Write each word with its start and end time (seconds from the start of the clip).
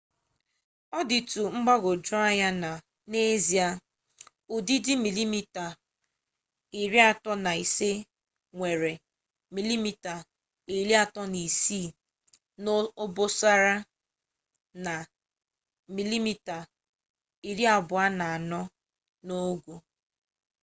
ọ 0.97 0.99
dịtụ 1.09 1.41
mgbagwoju 1.57 2.13
anya 2.27 2.49
na 2.63 2.71
n'ezie 3.09 3.67
ụdịdị 4.55 4.93
35mm 5.03 7.95
nwere 8.55 8.91
36mm 9.53 11.85
n'obosara 12.63 13.75
na 14.85 14.93
24mm 15.93 18.31
n'ogo 19.27 19.75